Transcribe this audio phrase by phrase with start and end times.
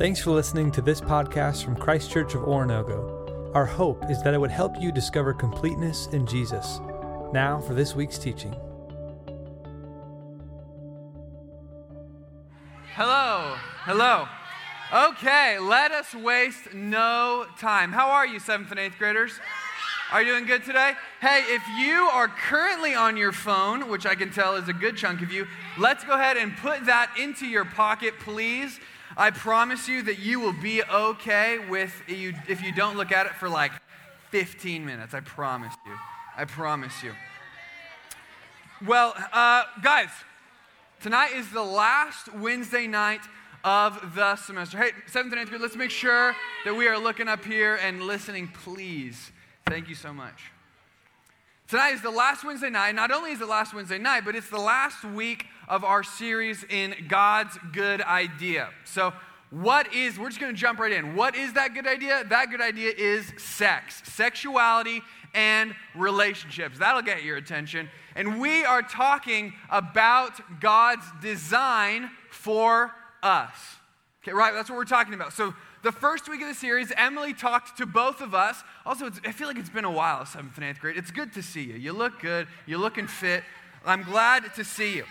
[0.00, 3.54] Thanks for listening to this podcast from Christ Church of Oronogo.
[3.54, 6.80] Our hope is that it would help you discover completeness in Jesus.
[7.34, 8.56] Now for this week's teaching.
[12.94, 14.26] Hello, hello.
[14.90, 17.92] Okay, let us waste no time.
[17.92, 19.32] How are you, seventh and eighth graders?
[20.12, 20.94] Are you doing good today?
[21.20, 24.96] Hey, if you are currently on your phone, which I can tell is a good
[24.96, 25.46] chunk of you,
[25.78, 28.80] let's go ahead and put that into your pocket, please.
[29.20, 33.26] I promise you that you will be okay with you if you don't look at
[33.26, 33.70] it for like
[34.30, 35.12] 15 minutes.
[35.12, 35.92] I promise you.
[36.38, 37.12] I promise you.
[38.86, 40.08] Well, uh, guys,
[41.02, 43.20] tonight is the last Wednesday night
[43.62, 44.78] of the semester.
[44.78, 46.34] Hey, seventh and eighth grade, let's make sure
[46.64, 49.32] that we are looking up here and listening, please.
[49.66, 50.44] Thank you so much.
[51.70, 52.96] Tonight is the last Wednesday night.
[52.96, 56.64] Not only is it last Wednesday night, but it's the last week of our series
[56.64, 58.70] in God's good idea.
[58.84, 59.12] So,
[59.50, 61.14] what is, we're just going to jump right in.
[61.14, 62.24] What is that good idea?
[62.28, 65.00] That good idea is sex, sexuality,
[65.32, 66.76] and relationships.
[66.80, 67.88] That'll get your attention.
[68.16, 72.90] And we are talking about God's design for
[73.22, 73.54] us.
[74.24, 74.52] Okay, right?
[74.52, 75.34] That's what we're talking about.
[75.34, 78.62] So, the first week of the series, Emily talked to both of us.
[78.84, 80.96] Also, I feel like it's been a while, seventh and eighth grade.
[80.96, 81.74] It's good to see you.
[81.74, 83.44] You look good, you're looking fit.
[83.84, 85.04] I'm glad to see you.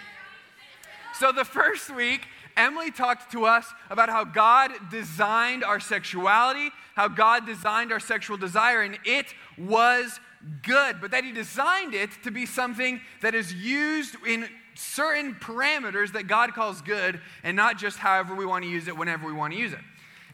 [1.16, 2.22] So, the first week,
[2.56, 8.38] Emily talked to us about how God designed our sexuality, how God designed our sexual
[8.38, 9.26] desire, and it
[9.58, 10.20] was
[10.62, 16.14] good, but that He designed it to be something that is used in certain parameters
[16.14, 19.34] that God calls good and not just however we want to use it whenever we
[19.34, 19.80] want to use it.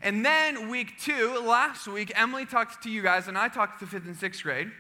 [0.02, 3.88] And then, week two, last week, Emily talked to you guys, and I talked to
[3.88, 4.72] fifth and sixth grade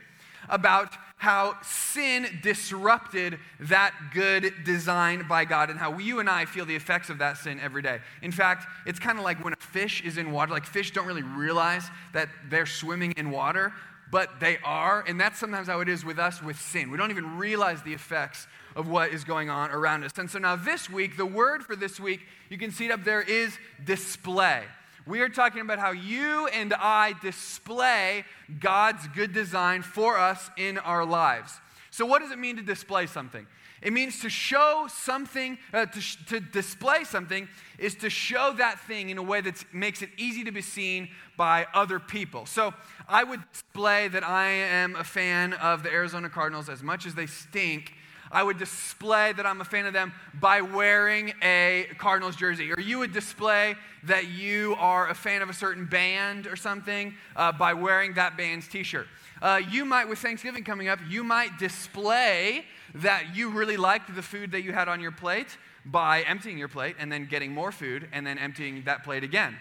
[0.50, 6.66] about how sin disrupted that good design by God and how you and I feel
[6.66, 8.00] the effects of that sin every day.
[8.22, 11.08] In fact, it's kind of like when a fish is in water, like fish don't
[11.08, 13.74] really realize that they're swimming in water,
[14.12, 15.04] but they are.
[15.08, 16.92] And that's sometimes how it is with us with sin.
[16.92, 20.12] We don't even realize the effects of what is going on around us.
[20.18, 23.04] And so now this week, the word for this week, you can see it up
[23.04, 24.64] there, is display.
[25.08, 28.26] We are talking about how you and I display
[28.60, 31.60] God's good design for us in our lives.
[31.92, 33.46] So, what does it mean to display something?
[33.82, 39.12] It means to show something, uh, to, to display something is to show that thing
[39.12, 42.48] in a way that makes it easy to be seen by other people.
[42.48, 42.74] So
[43.08, 47.14] I would display that I am a fan of the Arizona Cardinals as much as
[47.14, 47.94] they stink
[48.35, 52.69] I would display that I'm a fan of them by wearing a Cardinals jersey.
[52.69, 57.13] Or you would display that you are a fan of a certain band or something
[57.38, 59.07] uh, by wearing that band's t shirt.
[59.41, 64.22] Uh, you might, with Thanksgiving coming up, you might display that you really liked the
[64.22, 67.72] food that you had on your plate by emptying your plate and then getting more
[67.72, 69.56] food and then emptying that plate again.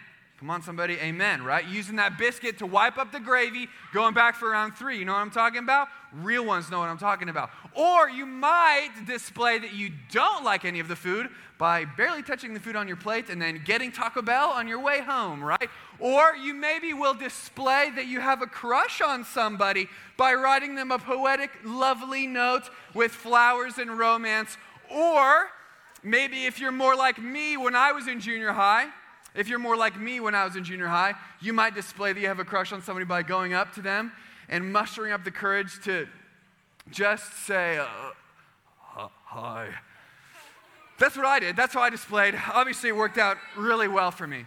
[0.45, 1.67] Come on, somebody, amen, right?
[1.67, 4.99] Using that biscuit to wipe up the gravy, going back for round three.
[4.99, 5.89] You know what I'm talking about?
[6.13, 7.49] Real ones know what I'm talking about.
[7.73, 12.53] Or you might display that you don't like any of the food by barely touching
[12.53, 15.71] the food on your plate and then getting Taco Bell on your way home, right?
[15.99, 19.89] Or you maybe will display that you have a crush on somebody
[20.19, 24.59] by writing them a poetic, lovely note with flowers and romance.
[24.91, 25.47] Or
[26.03, 28.89] maybe if you're more like me when I was in junior high,
[29.35, 32.21] if you're more like me when I was in junior high, you might display that
[32.21, 34.13] you have a crush on somebody by going up to them
[34.49, 36.07] and mustering up the courage to
[36.91, 39.69] just say, uh, hi.
[40.99, 41.57] That's what I did.
[41.57, 42.35] That's how I displayed.
[42.53, 44.45] Obviously, it worked out really well for me.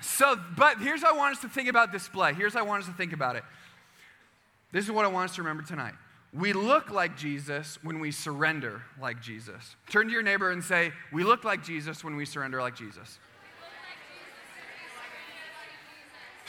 [0.00, 2.32] So, but here's how I want us to think about display.
[2.32, 3.44] Here's how I want us to think about it.
[4.72, 5.94] This is what I want us to remember tonight.
[6.32, 9.76] We look like Jesus when we surrender like Jesus.
[9.90, 13.18] Turn to your neighbor and say, We look like Jesus when we surrender like Jesus.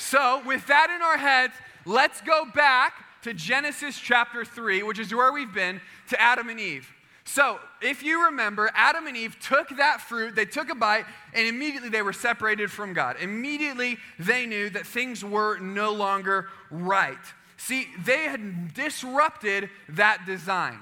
[0.03, 1.53] So, with that in our heads,
[1.85, 2.93] let's go back
[3.23, 6.91] to Genesis chapter 3, which is where we've been, to Adam and Eve.
[7.23, 11.47] So, if you remember, Adam and Eve took that fruit, they took a bite, and
[11.47, 13.15] immediately they were separated from God.
[13.21, 17.17] Immediately they knew that things were no longer right.
[17.55, 20.79] See, they had disrupted that design.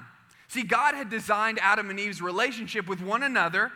[0.48, 3.70] See, God had designed Adam and Eve's relationship with one another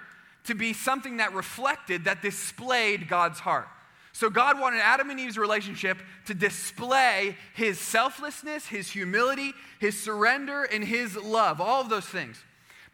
[0.44, 3.68] to be something that reflected, that displayed God's heart.
[4.16, 10.62] So God wanted Adam and Eve's relationship to display his selflessness, his humility, his surrender,
[10.62, 12.42] and his love, all of those things.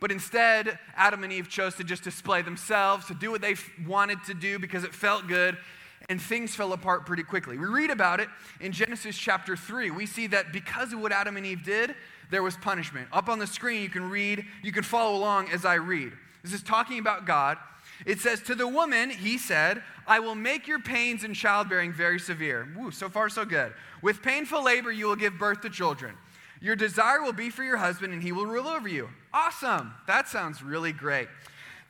[0.01, 3.55] But instead, Adam and Eve chose to just display themselves, to do what they
[3.87, 5.57] wanted to do because it felt good,
[6.09, 7.57] and things fell apart pretty quickly.
[7.57, 8.29] We read about it
[8.61, 9.93] in Genesis chapter 3.
[9.93, 11.95] We see that because of what Adam and Eve did,
[12.33, 13.07] there was punishment.
[13.13, 16.15] Up on the screen, you can read, you can follow along as I read.
[16.43, 17.59] This is talking about God
[18.05, 22.19] It says, To the woman, he said, I will make your pains in childbearing very
[22.19, 22.69] severe.
[22.77, 23.73] Woo, so far, so good.
[24.03, 26.17] With painful labor, you will give birth to children.
[26.61, 29.09] Your desire will be for your husband, and he will rule over you.
[29.33, 29.95] Awesome.
[30.07, 31.29] That sounds really great.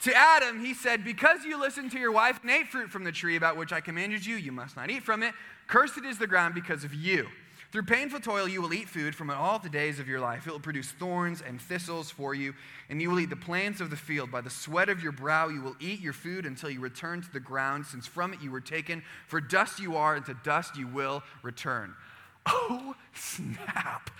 [0.00, 3.12] To Adam, he said, Because you listened to your wife and ate fruit from the
[3.12, 5.35] tree about which I commanded you, you must not eat from it.
[5.67, 7.29] Cursed is the ground because of you.
[7.72, 10.46] Through painful toil, you will eat food from all the days of your life.
[10.46, 12.52] It will produce thorns and thistles for you,
[12.90, 14.30] and you will eat the plants of the field.
[14.30, 17.32] By the sweat of your brow, you will eat your food until you return to
[17.32, 19.02] the ground, since from it you were taken.
[19.26, 21.94] For dust you are, and to dust you will return.
[22.44, 24.10] Oh, snap.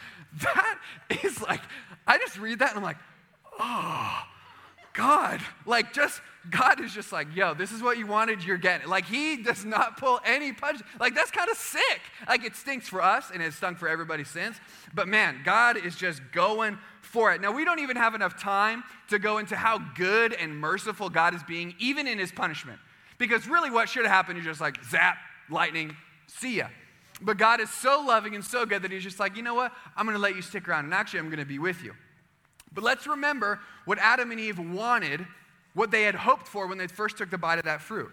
[0.43, 0.79] That
[1.25, 1.61] is like,
[2.07, 2.99] I just read that and I'm like,
[3.59, 4.23] oh,
[4.95, 8.89] God, like just, God is just like, yo, this is what you wanted, you're getting.
[8.89, 10.81] Like he does not pull any punch.
[11.01, 12.01] Like that's kind of sick.
[12.29, 14.59] Like it stinks for us and it stunk for everybody since.
[14.95, 17.41] But man, God is just going for it.
[17.41, 21.35] Now we don't even have enough time to go into how good and merciful God
[21.35, 22.79] is being, even in his punishment.
[23.17, 25.17] Because really what should have happened is just like zap,
[25.49, 25.97] lightning,
[26.27, 26.67] see ya.
[27.21, 29.73] But God is so loving and so good that he's just like, you know what?
[29.97, 31.95] I'm going to let you stick around and actually I'm going to be with you.
[32.75, 35.27] But let's remember what Adam and Eve wanted,
[35.75, 38.11] what they had hoped for when they first took the bite of that fruit.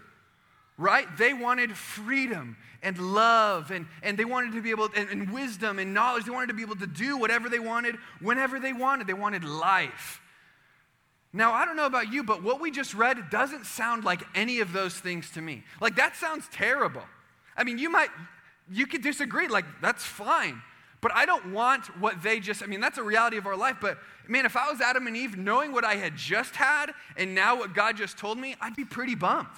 [0.76, 1.06] Right?
[1.18, 5.78] They wanted freedom and love, and, and they wanted to be able, and, and wisdom
[5.78, 6.24] and knowledge.
[6.24, 9.06] They wanted to be able to do whatever they wanted, whenever they wanted.
[9.06, 10.22] They wanted life.
[11.32, 14.60] Now, I don't know about you, but what we just read doesn't sound like any
[14.60, 15.62] of those things to me.
[15.80, 17.02] Like, that sounds terrible.
[17.56, 18.08] I mean, you might,
[18.70, 20.62] you could disagree, like, that's fine.
[21.00, 23.76] But I don't want what they just, I mean, that's a reality of our life.
[23.80, 23.98] But
[24.28, 27.56] man, if I was Adam and Eve, knowing what I had just had and now
[27.56, 29.48] what God just told me, I'd be pretty bummed.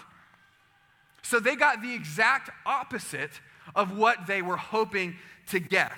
[1.23, 3.41] So they got the exact opposite
[3.75, 5.17] of what they were hoping
[5.49, 5.93] to get,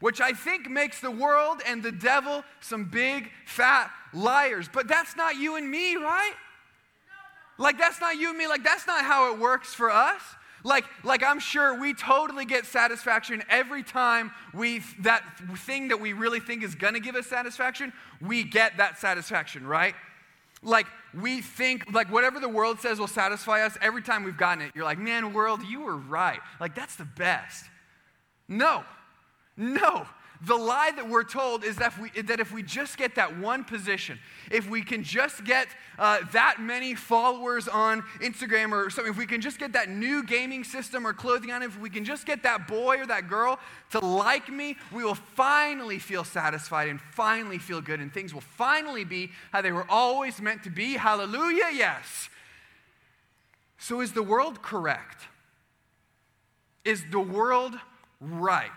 [0.00, 4.68] which I think makes the world and the devil some big, fat liars.
[4.72, 6.34] But that's not you and me, right?
[7.56, 8.48] Like, that's not you and me.
[8.48, 10.20] Like, that's not how it works for us.
[10.64, 15.22] Like, like I'm sure we totally get satisfaction every time we, that
[15.58, 19.94] thing that we really think is gonna give us satisfaction, we get that satisfaction, right?
[20.62, 24.64] Like we think, like whatever the world says will satisfy us, every time we've gotten
[24.64, 26.40] it, you're like, man, world, you were right.
[26.58, 27.66] Like that's the best.
[28.48, 28.84] No,
[29.58, 30.06] no.
[30.46, 33.38] The lie that we're told is that if we, that if we just get that
[33.38, 34.18] one position,
[34.50, 35.68] if we can just get
[35.98, 40.24] uh, that many followers on Instagram or something, if we can just get that new
[40.24, 43.58] gaming system or clothing on, if we can just get that boy or that girl
[43.92, 48.40] to like me, we will finally feel satisfied and finally feel good, and things will
[48.40, 50.94] finally be how they were always meant to be.
[50.94, 52.28] Hallelujah, yes.
[53.78, 55.24] So, is the world correct?
[56.84, 57.74] Is the world
[58.20, 58.70] right?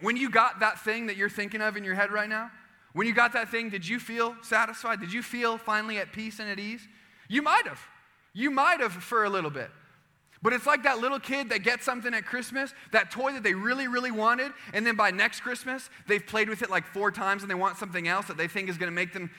[0.00, 2.50] When you got that thing that you're thinking of in your head right now,
[2.92, 5.00] when you got that thing, did you feel satisfied?
[5.00, 6.86] Did you feel finally at peace and at ease?
[7.28, 7.80] You might have.
[8.32, 9.70] You might have for a little bit.
[10.42, 13.54] But it's like that little kid that gets something at Christmas, that toy that they
[13.54, 17.42] really, really wanted, and then by next Christmas, they've played with it like four times
[17.42, 19.30] and they want something else that they think is going to make them,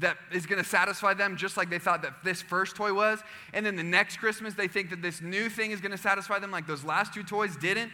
[0.00, 3.20] that is going to satisfy them just like they thought that this first toy was.
[3.52, 6.40] And then the next Christmas, they think that this new thing is going to satisfy
[6.40, 7.92] them like those last two toys didn't.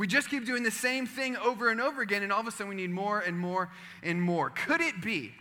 [0.00, 2.50] We just keep doing the same thing over and over again, and all of a
[2.50, 3.70] sudden we need more and more
[4.02, 4.48] and more.
[4.48, 5.34] Could it be?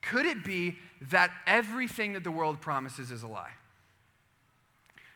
[0.00, 0.76] Could it be
[1.10, 3.50] that everything that the world promises is a lie?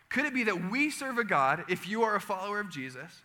[0.08, 3.22] Could it be that we serve a God, if you are a follower of Jesus,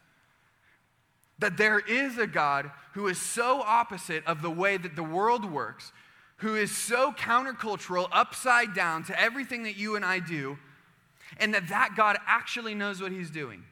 [1.39, 5.51] that there is a God who is so opposite of the way that the world
[5.51, 5.91] works,
[6.38, 10.59] who is so countercultural, upside down to everything that you and I do,
[11.39, 13.63] and that that God actually knows what he's doing?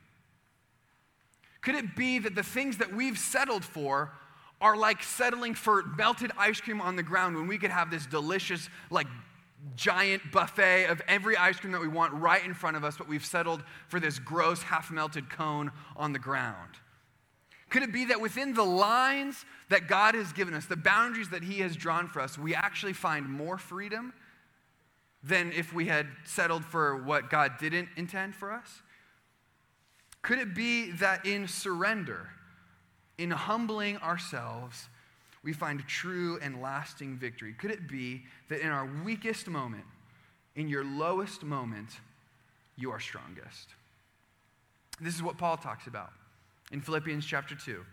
[1.63, 4.11] Could it be that the things that we've settled for
[4.61, 8.05] are like settling for melted ice cream on the ground when we could have this
[8.05, 9.07] delicious, like,
[9.75, 13.07] giant buffet of every ice cream that we want right in front of us, but
[13.07, 16.71] we've settled for this gross, half melted cone on the ground?
[17.69, 21.43] Could it be that within the lines that God has given us, the boundaries that
[21.43, 24.13] He has drawn for us, we actually find more freedom
[25.23, 28.81] than if we had settled for what God didn't intend for us?
[30.23, 32.29] Could it be that in surrender,
[33.17, 34.87] in humbling ourselves,
[35.43, 37.53] we find true and lasting victory?
[37.53, 39.83] Could it be that in our weakest moment,
[40.55, 41.89] in your lowest moment,
[42.77, 43.69] you are strongest?
[45.01, 46.11] This is what Paul talks about
[46.71, 47.83] in Philippians chapter 2.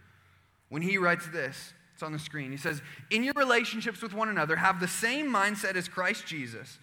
[0.68, 2.52] When he writes this, it's on the screen.
[2.52, 6.78] He says, In your relationships with one another, have the same mindset as Christ Jesus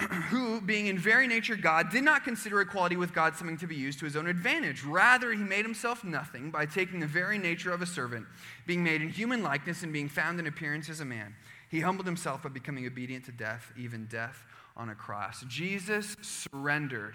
[0.30, 3.76] who, being in very nature God, did not consider equality with God something to be
[3.76, 4.84] used to his own advantage.
[4.84, 8.26] Rather, he made himself nothing by taking the very nature of a servant,
[8.66, 11.34] being made in human likeness and being found in appearance as a man.
[11.70, 14.44] He humbled himself by becoming obedient to death, even death
[14.76, 15.44] on a cross.
[15.48, 17.14] Jesus surrendered.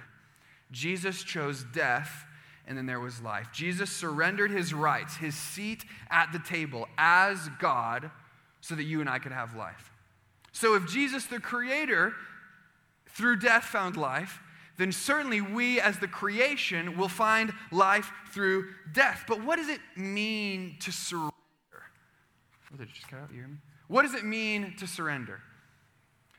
[0.71, 2.25] Jesus chose death,
[2.67, 3.50] and then there was life.
[3.51, 8.12] Jesus surrendered his rights, his seat at the table as God,
[8.62, 9.91] so that you and I could have life.
[10.51, 12.13] So if Jesus, the creator,
[13.13, 14.39] through death found life,
[14.77, 19.25] then certainly we as the creation will find life through death.
[19.27, 21.33] But what does it mean to surrender?
[22.73, 22.85] Oh?
[23.87, 25.41] What does it mean to surrender?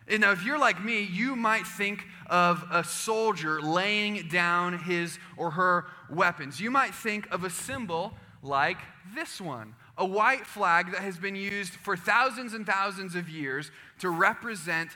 [0.08, 5.18] And now, if you're like me, you might think of a soldier laying down his
[5.36, 6.60] or her weapons.
[6.60, 8.78] You might think of a symbol like
[9.14, 13.70] this one a white flag that has been used for thousands and thousands of years
[13.98, 14.90] to represent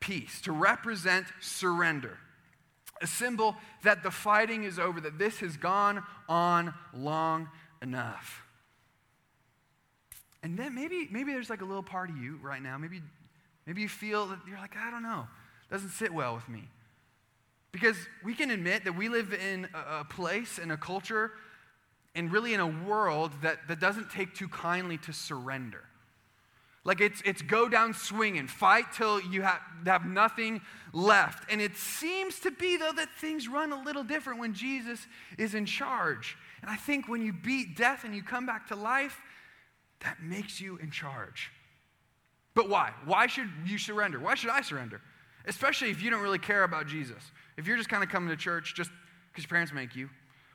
[0.00, 2.18] peace, to represent surrender.
[3.02, 7.48] A symbol that the fighting is over, that this has gone on long
[7.82, 8.42] enough.
[10.42, 12.78] And then maybe, maybe there's like a little part of you right now.
[12.78, 13.02] Maybe,
[13.66, 15.26] maybe you feel that you're like, I don't know,
[15.70, 16.68] doesn't sit well with me.
[17.72, 21.32] Because we can admit that we live in a, a place, and a culture,
[22.14, 25.84] and really in a world that, that doesn't take too kindly to surrender.
[26.86, 30.60] Like it's, it's go down swinging, fight till you have, have nothing
[30.92, 31.50] left.
[31.50, 35.04] And it seems to be, though, that things run a little different when Jesus
[35.36, 36.38] is in charge.
[36.62, 39.20] And I think when you beat death and you come back to life,
[40.04, 41.50] that makes you in charge.
[42.54, 42.92] But why?
[43.04, 44.20] Why should you surrender?
[44.20, 45.00] Why should I surrender?
[45.44, 47.32] Especially if you don't really care about Jesus.
[47.56, 48.92] If you're just kind of coming to church just
[49.32, 50.08] because your parents make you,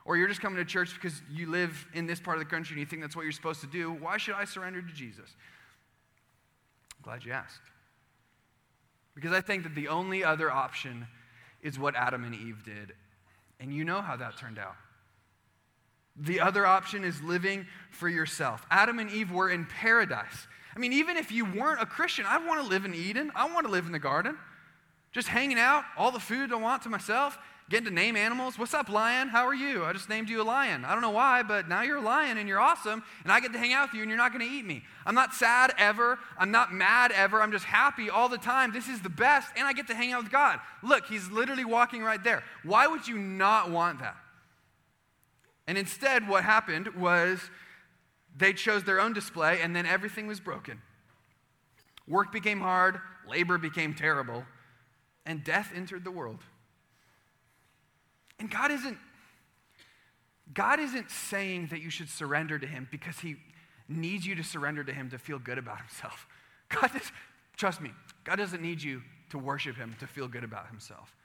[0.06, 2.76] or you're just coming to church because you live in this part of the country
[2.76, 5.36] and you think that's what you're supposed to do, why should I surrender to Jesus?
[7.04, 7.62] Glad you asked.
[9.16, 11.08] Because I think that the only other option
[11.62, 12.94] is what Adam and Eve did.
[13.60, 14.76] And you know how that turned out.
[16.16, 18.66] The other option is living for yourself.
[18.70, 20.48] Adam and Eve were in paradise.
[20.76, 23.32] I mean, even if you weren't a Christian, I'd want to live in Eden.
[23.36, 24.38] I want to live in the garden.
[25.12, 27.38] Just hanging out, all the food I want to myself,
[27.72, 28.60] getting to name animals.
[28.60, 29.30] What's up, lion?
[29.30, 29.86] How are you?
[29.86, 30.84] I just named you a lion.
[30.84, 33.54] I don't know why, but now you're a lion and you're awesome, and I get
[33.54, 34.84] to hang out with you and you're not going to eat me.
[35.06, 36.20] I'm not sad ever.
[36.38, 37.42] I'm not mad ever.
[37.42, 38.74] I'm just happy all the time.
[38.74, 40.60] This is the best, and I get to hang out with God.
[40.84, 42.44] Look, he's literally walking right there.
[42.64, 44.18] Why would you not want that?
[45.66, 47.40] And instead, what happened was
[48.36, 50.82] they chose their own display, and then everything was broken.
[52.06, 53.00] Work became hard,
[53.30, 54.44] labor became terrible,
[55.26, 56.40] and death entered the world.
[58.42, 58.98] And God isn't
[60.54, 63.38] God isn't saying that you should surrender to him because he
[63.88, 66.28] needs you to surrender to him to feel good about himself.
[66.70, 67.10] God does,
[67.56, 67.92] trust me,
[68.26, 71.16] God doesn't need you to worship him to feel good about himself.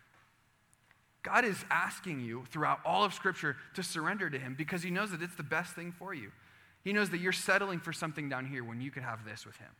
[1.24, 5.10] God is asking you throughout all of Scripture to surrender to him because he knows
[5.10, 6.30] that it's the best thing for you.
[6.84, 9.56] He knows that you're settling for something down here when you could have this with
[9.56, 9.70] him.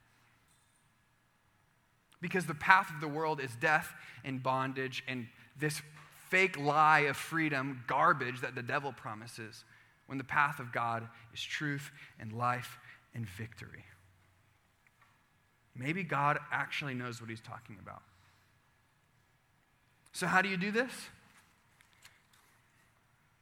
[2.21, 3.93] Because the path of the world is death
[4.25, 5.83] and bondage and this
[6.29, 9.65] fake lie of freedom, garbage that the devil promises,
[10.07, 12.79] when the path of God is truth and life
[13.15, 13.85] and victory.
[15.75, 18.03] Maybe God actually knows what he's talking about.
[20.13, 20.93] So, how do you do this?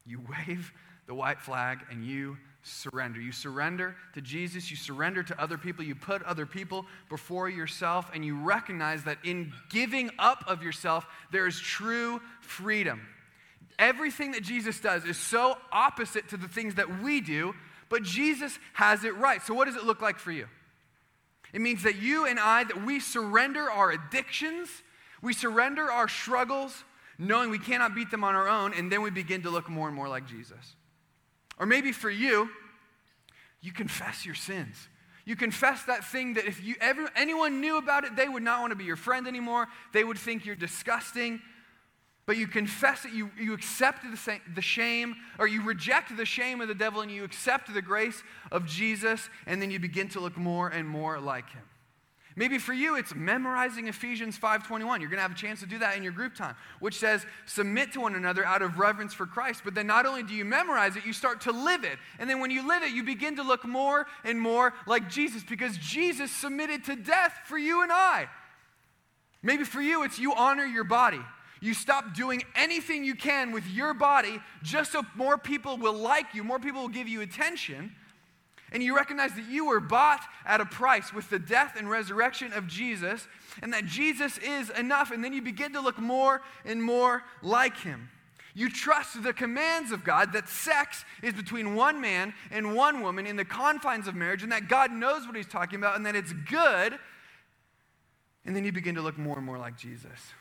[0.05, 0.73] You wave
[1.07, 3.21] the white flag and you surrender.
[3.21, 8.11] You surrender to Jesus, you surrender to other people, you put other people before yourself,
[8.12, 13.06] and you recognize that in giving up of yourself, there is true freedom.
[13.78, 17.54] Everything that Jesus does is so opposite to the things that we do,
[17.88, 19.42] but Jesus has it right.
[19.42, 20.47] So, what does it look like for you?
[21.52, 24.68] It means that you and I, that we surrender our addictions,
[25.23, 26.85] we surrender our struggles,
[27.18, 29.87] knowing we cannot beat them on our own, and then we begin to look more
[29.87, 30.76] and more like Jesus.
[31.59, 32.49] Or maybe for you,
[33.61, 34.89] you confess your sins.
[35.25, 38.61] You confess that thing that if you ever, anyone knew about it, they would not
[38.61, 39.69] want to be your friend anymore.
[39.93, 41.41] They would think you're disgusting.
[42.27, 46.61] But you confess it, you, you accept the, the shame, or you reject the shame
[46.61, 50.21] of the devil and you accept the grace of Jesus, and then you begin to
[50.21, 51.63] look more and more like him.
[52.37, 55.00] Maybe for you it's memorizing Ephesians 5:21.
[55.00, 57.25] You're going to have a chance to do that in your group time, which says
[57.47, 59.62] submit to one another out of reverence for Christ.
[59.64, 61.99] But then not only do you memorize it, you start to live it.
[62.19, 65.45] And then when you live it, you begin to look more and more like Jesus
[65.45, 68.29] because Jesus submitted to death for you and I.
[69.43, 71.21] Maybe for you it's you honor your body.
[71.61, 76.35] You stop doing anything you can with your body just so more people will like
[76.35, 77.95] you, more people will give you attention.
[78.75, 82.52] And you recognize that you were bought at a price with the death and resurrection
[82.52, 83.28] of Jesus,
[83.62, 87.78] and that Jesus is enough, and then you begin to look more and more like
[87.78, 88.11] him.
[88.52, 93.26] You trust the commands of God that sex is between one man and one woman
[93.26, 96.16] in the confines of marriage, and that God knows what he's talking about, and that
[96.16, 96.99] it's good.
[98.45, 100.33] And then you begin to look more and more like Jesus.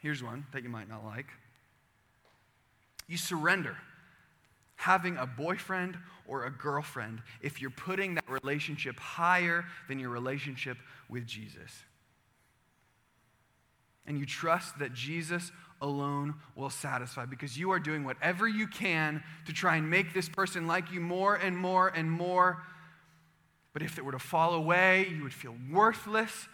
[0.00, 1.26] Here's one that you might not like
[3.08, 3.76] you surrender
[4.82, 5.96] having a boyfriend
[6.26, 10.76] or a girlfriend if you're putting that relationship higher than your relationship
[11.08, 11.84] with Jesus.
[14.06, 19.22] And you trust that Jesus alone will satisfy because you are doing whatever you can
[19.46, 22.64] to try and make this person like you more and more and more.
[23.72, 26.48] But if it were to fall away, you would feel worthless.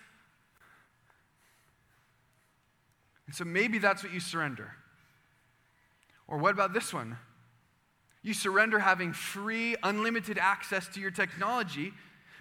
[3.26, 4.74] And so maybe that's what you surrender.
[6.26, 7.16] Or what about this one?
[8.22, 11.92] You surrender having free, unlimited access to your technology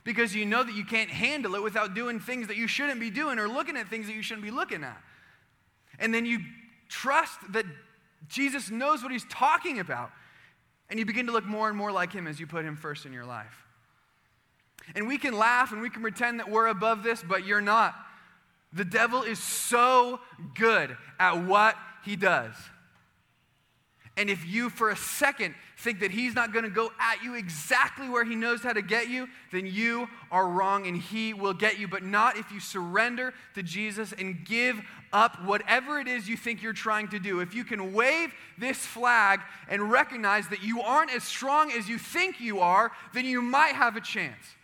[0.03, 3.09] because you know that you can't handle it without doing things that you shouldn't be
[3.09, 4.97] doing or looking at things that you shouldn't be looking at.
[5.99, 6.39] And then you
[6.87, 7.65] trust that
[8.27, 10.11] Jesus knows what he's talking about.
[10.89, 13.05] And you begin to look more and more like him as you put him first
[13.05, 13.65] in your life.
[14.95, 17.93] And we can laugh and we can pretend that we're above this, but you're not.
[18.71, 20.19] The devil is so
[20.55, 22.53] good at what he does.
[24.15, 27.35] And if you, for a second, think that he's not going to go at you
[27.35, 31.53] exactly where he knows how to get you, then you are wrong and he will
[31.53, 31.87] get you.
[31.87, 34.81] But not if you surrender to Jesus and give
[35.13, 37.41] up whatever it is you think you're trying to do.
[37.41, 41.99] If you can wave this flag and recognize that you aren't as strong as you
[41.99, 44.55] think you are, then you might have a chance.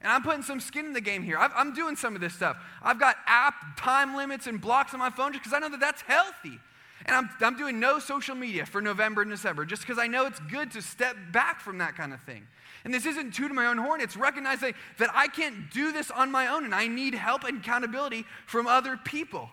[0.00, 1.36] And I'm putting some skin in the game here.
[1.36, 2.56] i am doing some of this stuff.
[2.82, 5.80] I've got app time limits and blocks on my phone just because I know that
[5.80, 6.60] that's healthy.
[7.08, 10.26] And I'm, I'm doing no social media for November and December just because I know
[10.26, 12.46] it's good to step back from that kind of thing.
[12.84, 16.30] And this isn't tooting my own horn, it's recognizing that I can't do this on
[16.30, 19.48] my own and I need help and accountability from other people.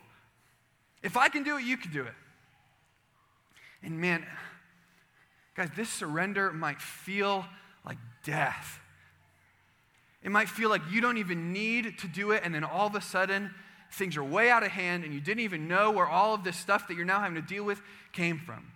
[1.01, 2.13] If I can do it, you can do it.
[3.81, 4.25] And man,
[5.55, 7.45] guys, this surrender might feel
[7.85, 8.81] like death.
[10.23, 12.95] It might feel like you don't even need to do it, and then all of
[12.95, 13.53] a sudden,
[13.95, 16.57] things are way out of hand and you didn't even know where all of this
[16.57, 17.81] stuff that you're now having to deal with
[18.11, 18.71] came from.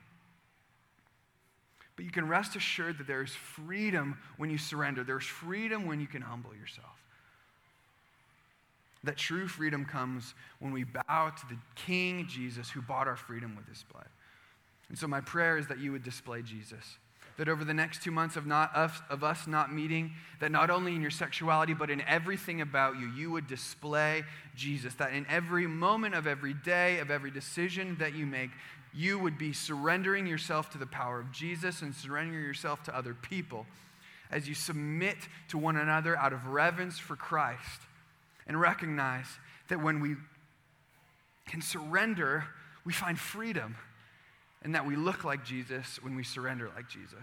[1.95, 6.07] But you can rest assured that there's freedom when you surrender, there's freedom when you
[6.07, 6.87] can humble yourself.
[9.03, 13.55] That true freedom comes when we bow to the King Jesus who bought our freedom
[13.55, 14.07] with his blood.
[14.89, 16.97] And so, my prayer is that you would display Jesus
[17.39, 20.69] that over the next two months of, not us, of us not meeting, that not
[20.69, 24.23] only in your sexuality, but in everything about you, you would display
[24.57, 24.93] Jesus.
[24.95, 28.49] That in every moment of every day, of every decision that you make,
[28.93, 33.13] you would be surrendering yourself to the power of Jesus and surrendering yourself to other
[33.13, 33.65] people
[34.29, 35.15] as you submit
[35.47, 37.81] to one another out of reverence for Christ
[38.47, 39.27] and recognize
[39.69, 40.17] that when we
[41.47, 42.43] can surrender,
[42.83, 43.77] we find freedom
[44.63, 47.19] and that we look like Jesus when we surrender like Jesus.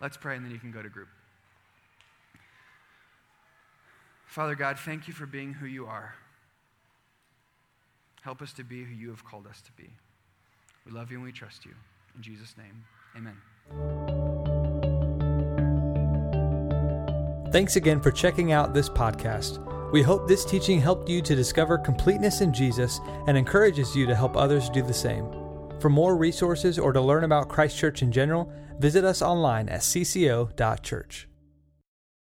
[0.00, 1.08] Let's pray, and then you can go to group.
[4.26, 6.14] Father God, thank you for being who you are.
[8.22, 9.88] Help us to be who you have called us to be.
[10.84, 11.72] We love you and we trust you.
[12.14, 12.84] In Jesus' name,
[13.16, 13.36] amen.
[17.52, 19.64] Thanks again for checking out this podcast.
[19.90, 24.14] We hope this teaching helped you to discover completeness in Jesus and encourages you to
[24.14, 25.37] help others do the same.
[25.80, 29.80] For more resources or to learn about Christ Church in general, visit us online at
[29.80, 31.28] cco.church.